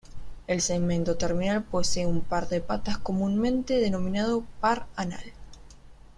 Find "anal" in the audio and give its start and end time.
4.95-5.25